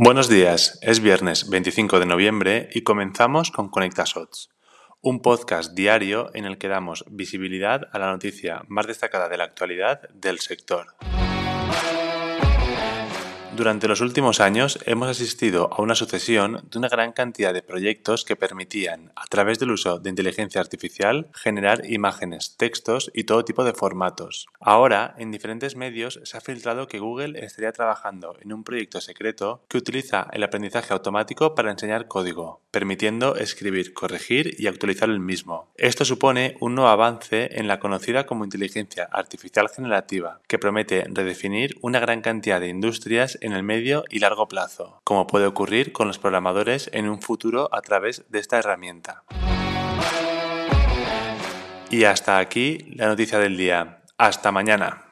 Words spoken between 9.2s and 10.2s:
de la actualidad